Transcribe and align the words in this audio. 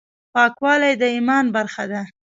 پاکوالي 0.33 0.93
د 1.01 1.03
ايمان 1.15 1.45
برخه 1.55 1.83
ده. 1.91 2.01